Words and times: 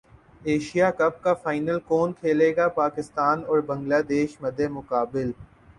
Asia 0.43 0.89
cup 0.91 1.21
کا 1.23 1.33
final 1.33 1.79
کون 1.87 2.13
کھیلے 2.13 2.55
گا 2.55 2.67
پاکستان 2.75 3.43
اور 3.47 3.59
بنگلہ 3.67 4.01
دیش 4.09 4.35
مدمقابل 4.41 5.31